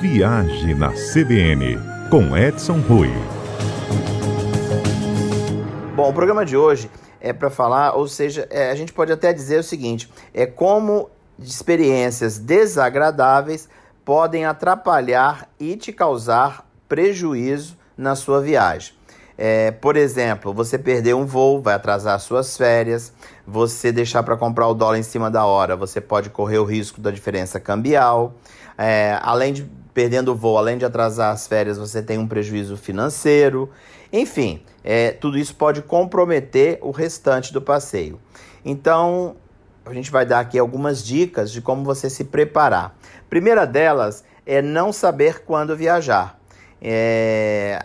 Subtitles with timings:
[0.00, 3.10] Viagem na CBN, com Edson Rui.
[5.94, 6.90] Bom, o programa de hoje
[7.20, 11.10] é para falar, ou seja, é, a gente pode até dizer o seguinte: é como
[11.38, 13.68] experiências desagradáveis
[14.02, 18.94] podem atrapalhar e te causar prejuízo na sua viagem.
[19.42, 23.10] É, por exemplo, você perder um voo, vai atrasar suas férias.
[23.46, 27.00] Você deixar para comprar o dólar em cima da hora, você pode correr o risco
[27.00, 28.34] da diferença cambial.
[28.76, 32.76] É, além de perdendo o voo, além de atrasar as férias, você tem um prejuízo
[32.76, 33.70] financeiro.
[34.12, 38.20] Enfim, é, tudo isso pode comprometer o restante do passeio.
[38.62, 39.36] Então,
[39.86, 42.94] a gente vai dar aqui algumas dicas de como você se preparar.
[43.30, 46.38] Primeira delas é não saber quando viajar.
[46.82, 47.78] É,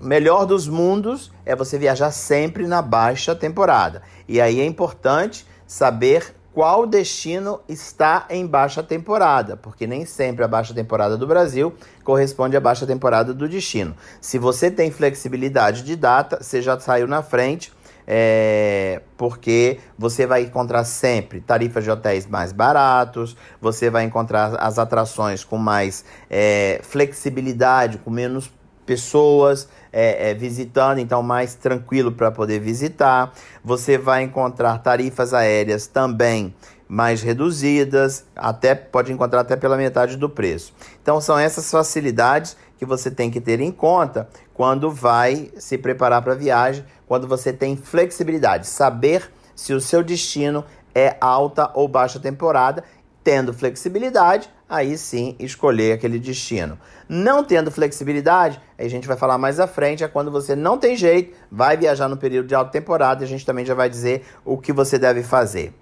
[0.00, 4.02] melhor dos mundos é você viajar sempre na baixa temporada.
[4.28, 10.48] E aí é importante saber qual destino está em baixa temporada, porque nem sempre a
[10.48, 13.94] baixa temporada do Brasil corresponde à baixa temporada do destino.
[14.20, 17.72] Se você tem flexibilidade de data, você já saiu na frente,
[18.06, 24.78] é, porque você vai encontrar sempre tarifas de hotéis mais baratos, você vai encontrar as
[24.78, 28.50] atrações com mais é, flexibilidade, com menos
[28.90, 33.32] pessoas é, é, visitando, então mais tranquilo para poder visitar.
[33.62, 36.52] Você vai encontrar tarifas aéreas também
[36.88, 40.74] mais reduzidas, até pode encontrar até pela metade do preço.
[41.00, 46.20] Então são essas facilidades que você tem que ter em conta quando vai se preparar
[46.20, 51.86] para a viagem, quando você tem flexibilidade, saber se o seu destino é alta ou
[51.86, 52.82] baixa temporada
[53.22, 56.78] Tendo flexibilidade, aí sim escolher aquele destino.
[57.08, 60.78] Não tendo flexibilidade, aí a gente vai falar mais à frente, é quando você não
[60.78, 63.90] tem jeito, vai viajar no período de alta temporada e a gente também já vai
[63.90, 65.74] dizer o que você deve fazer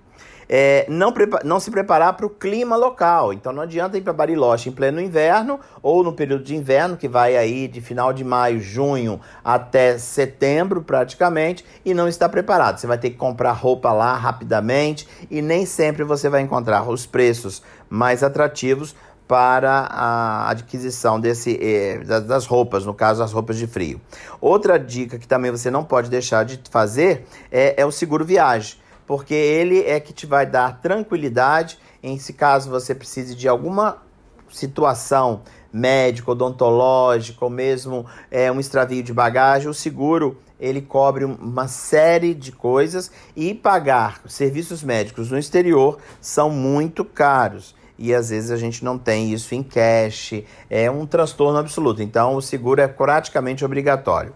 [0.48, 1.12] é, não,
[1.44, 3.32] não se preparar para o clima local.
[3.32, 7.08] Então não adianta ir para Bariloche em pleno inverno ou no período de inverno, que
[7.08, 12.78] vai aí de final de maio, junho até setembro praticamente, e não estar preparado.
[12.78, 17.04] Você vai ter que comprar roupa lá rapidamente e nem sempre você vai encontrar os
[17.04, 18.94] preços mais atrativos
[19.26, 24.00] para a adquisição desse, eh, das roupas, no caso as roupas de frio.
[24.40, 28.78] Outra dica que também você não pode deixar de fazer é, é o seguro viagem
[29.08, 34.02] porque ele é que te vai dar tranquilidade em se caso você precise de alguma
[34.50, 35.40] situação
[35.72, 42.34] médica, odontológica ou mesmo é, um extravio de bagagem, o seguro ele cobre uma série
[42.34, 48.56] de coisas e pagar serviços médicos no exterior são muito caros e às vezes a
[48.58, 50.34] gente não tem isso em cash,
[50.68, 52.02] é um transtorno absoluto.
[52.02, 54.34] Então o seguro é praticamente obrigatório.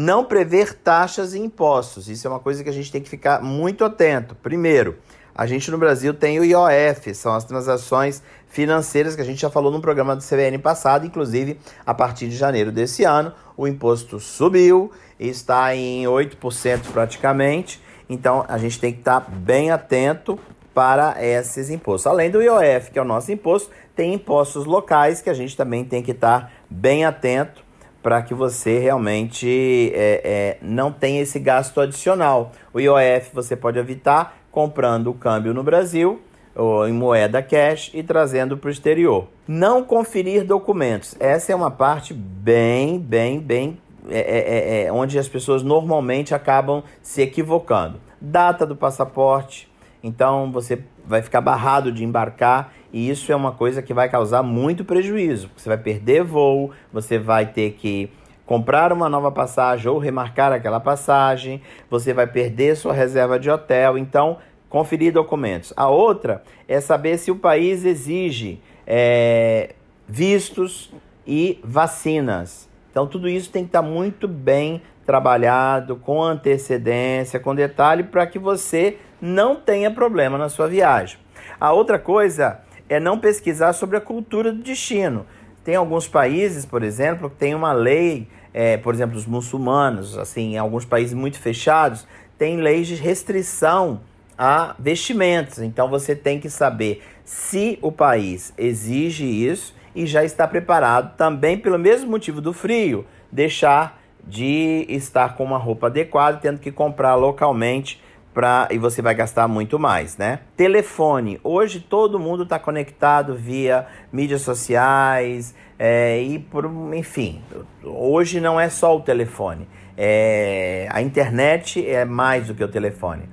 [0.00, 2.08] Não prever taxas e impostos.
[2.08, 4.36] Isso é uma coisa que a gente tem que ficar muito atento.
[4.36, 4.96] Primeiro,
[5.34, 9.50] a gente no Brasil tem o IOF, são as transações financeiras que a gente já
[9.50, 14.20] falou no programa do CBN passado, inclusive a partir de janeiro desse ano, o imposto
[14.20, 17.82] subiu, está em 8% praticamente.
[18.08, 20.38] Então a gente tem que estar bem atento
[20.72, 22.06] para esses impostos.
[22.06, 25.84] Além do IOF, que é o nosso imposto, tem impostos locais que a gente também
[25.84, 27.66] tem que estar bem atento
[28.02, 32.52] para que você realmente é, é, não tenha esse gasto adicional.
[32.72, 36.20] O IOF você pode evitar comprando o câmbio no Brasil
[36.54, 39.28] ou em moeda cash e trazendo para o exterior.
[39.46, 41.14] Não conferir documentos.
[41.20, 43.78] Essa é uma parte bem, bem, bem
[44.08, 48.00] é, é, é, é onde as pessoas normalmente acabam se equivocando.
[48.20, 49.68] Data do passaporte.
[50.02, 54.42] Então você vai ficar barrado de embarcar e isso é uma coisa que vai causar
[54.42, 55.50] muito prejuízo.
[55.56, 58.10] Você vai perder voo, você vai ter que
[58.44, 61.60] comprar uma nova passagem ou remarcar aquela passagem,
[61.90, 63.96] você vai perder sua reserva de hotel.
[63.96, 65.72] Então, conferir documentos.
[65.76, 69.74] A outra é saber se o país exige é,
[70.06, 70.92] vistos
[71.26, 72.68] e vacinas.
[72.90, 78.38] Então, tudo isso tem que estar muito bem trabalhado, com antecedência, com detalhe, para que
[78.38, 81.18] você não tenha problema na sua viagem.
[81.58, 82.60] A outra coisa
[82.90, 85.24] é não pesquisar sobre a cultura do destino.
[85.64, 90.52] Tem alguns países, por exemplo, que tem uma lei, é, por exemplo, os muçulmanos, assim,
[90.52, 92.06] em alguns países muito fechados,
[92.36, 94.02] tem leis de restrição
[94.36, 95.60] a vestimentos.
[95.60, 101.56] Então você tem que saber se o país exige isso e já está preparado também
[101.56, 103.98] pelo mesmo motivo do frio, deixar
[104.28, 108.00] de estar com uma roupa adequada, tendo que comprar localmente
[108.34, 110.40] pra, e você vai gastar muito mais, né?
[110.56, 111.40] Telefone.
[111.42, 117.42] Hoje todo mundo está conectado via mídias sociais é, e por enfim.
[117.82, 119.66] Hoje não é só o telefone.
[119.96, 123.28] É, a internet é mais do que o telefone.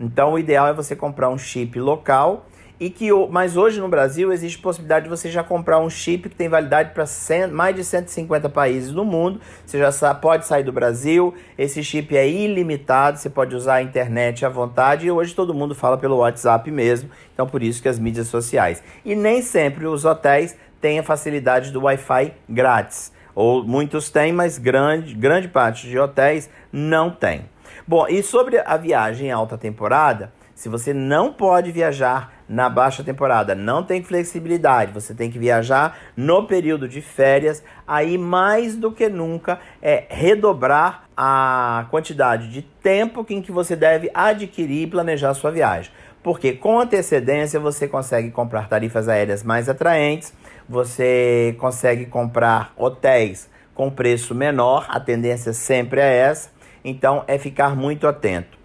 [0.00, 2.46] Então o ideal é você comprar um chip local
[2.82, 6.34] e que mas hoje no Brasil existe possibilidade de você já comprar um chip que
[6.34, 7.04] tem validade para
[7.52, 9.40] mais de 150 países do mundo.
[9.64, 14.44] Você já pode sair do Brasil, esse chip é ilimitado, você pode usar a internet
[14.44, 18.00] à vontade e hoje todo mundo fala pelo WhatsApp mesmo, então por isso que as
[18.00, 18.82] mídias sociais.
[19.04, 23.12] E nem sempre os hotéis têm a facilidade do Wi-Fi grátis.
[23.32, 27.44] Ou muitos têm, mas grande, grande parte de hotéis não tem.
[27.86, 33.02] Bom, e sobre a viagem em alta temporada, se você não pode viajar na baixa
[33.02, 38.92] temporada, não tem flexibilidade, você tem que viajar no período de férias, aí mais do
[38.92, 45.34] que nunca é redobrar a quantidade de tempo em que você deve adquirir e planejar
[45.34, 45.92] sua viagem.
[46.22, 50.32] Porque com antecedência você consegue comprar tarifas aéreas mais atraentes,
[50.68, 56.50] você consegue comprar hotéis com preço menor, a tendência sempre é essa,
[56.84, 58.61] então é ficar muito atento.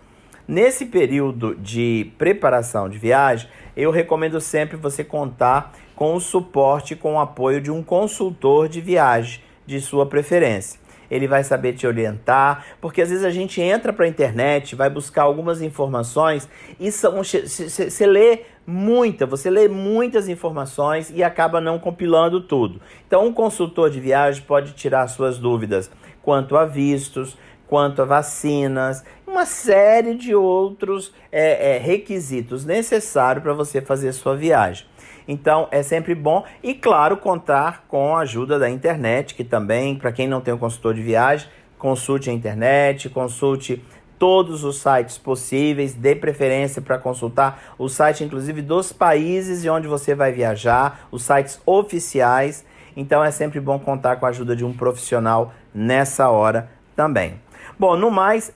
[0.47, 7.15] Nesse período de preparação de viagem, eu recomendo sempre você contar com o suporte, com
[7.15, 10.79] o apoio de um consultor de viagem de sua preferência.
[11.11, 14.89] Ele vai saber te orientar, porque às vezes a gente entra para a internet, vai
[14.89, 16.47] buscar algumas informações
[16.79, 22.81] e você lê muita, você lê muitas informações e acaba não compilando tudo.
[23.05, 25.91] Então, um consultor de viagem pode tirar suas dúvidas
[26.21, 29.03] quanto a vistos, quanto a vacinas,
[29.37, 34.87] uma série de outros é, é, requisitos necessários para você fazer sua viagem.
[35.27, 40.11] Então é sempre bom e, claro, contar com a ajuda da internet, que também, para
[40.11, 41.47] quem não tem um consultor de viagem,
[41.77, 43.83] consulte a internet, consulte
[44.17, 49.87] todos os sites possíveis, dê preferência para consultar o site, inclusive, dos países de onde
[49.87, 52.65] você vai viajar, os sites oficiais.
[52.95, 57.39] Então é sempre bom contar com a ajuda de um profissional nessa hora também.
[57.77, 58.51] Bom, no mais,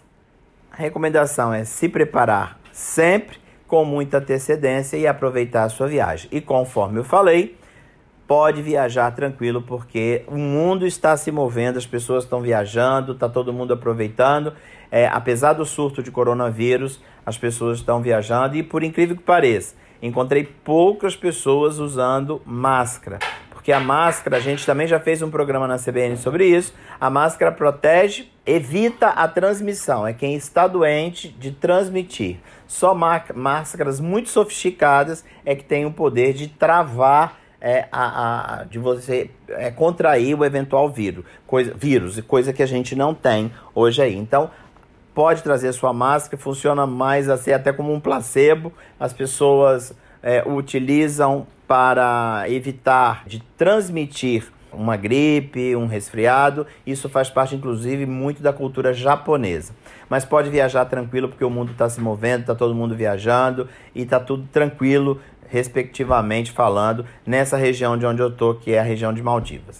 [0.81, 3.37] recomendação é se preparar sempre
[3.67, 6.27] com muita antecedência e aproveitar a sua viagem.
[6.31, 7.57] E conforme eu falei,
[8.27, 13.53] pode viajar tranquilo porque o mundo está se movendo, as pessoas estão viajando, está todo
[13.53, 14.53] mundo aproveitando.
[14.91, 19.75] É, apesar do surto de coronavírus, as pessoas estão viajando e, por incrível que pareça,
[20.01, 23.19] encontrei poucas pessoas usando máscara
[23.61, 26.73] porque a máscara, a gente também já fez um programa na CBN sobre isso.
[26.99, 32.39] A máscara protege, evita a transmissão, é quem está doente de transmitir.
[32.65, 38.79] Só máscaras muito sofisticadas é que tem o poder de travar é, a, a, de
[38.79, 44.01] você é, contrair o eventual vírus, coisa, vírus, coisa que a gente não tem hoje
[44.01, 44.17] aí.
[44.17, 44.49] Então,
[45.13, 48.73] pode trazer sua máscara, funciona mais assim, até como um placebo.
[48.99, 49.93] As pessoas
[50.23, 56.67] é, utilizam para evitar de transmitir uma gripe, um resfriado.
[56.85, 59.73] Isso faz parte, inclusive, muito da cultura japonesa.
[60.09, 64.01] Mas pode viajar tranquilo, porque o mundo está se movendo, está todo mundo viajando e
[64.01, 69.13] está tudo tranquilo, respectivamente falando, nessa região de onde eu estou, que é a região
[69.13, 69.79] de Maldivas.